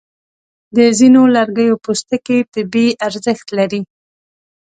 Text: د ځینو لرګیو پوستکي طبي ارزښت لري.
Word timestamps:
د 0.75 0.77
ځینو 0.99 1.21
لرګیو 1.35 1.81
پوستکي 1.83 2.39
طبي 2.53 2.87
ارزښت 3.07 3.47
لري. 3.57 3.81